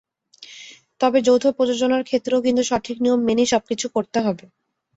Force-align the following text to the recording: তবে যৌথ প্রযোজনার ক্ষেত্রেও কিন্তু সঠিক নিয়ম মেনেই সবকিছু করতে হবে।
তবে 1.01 1.19
যৌথ 1.21 1.43
প্রযোজনার 1.57 2.03
ক্ষেত্রেও 2.03 2.45
কিন্তু 2.45 2.63
সঠিক 2.69 2.97
নিয়ম 3.03 3.19
মেনেই 3.27 3.51
সবকিছু 3.53 3.85
করতে 3.95 4.17
হবে। 4.25 4.45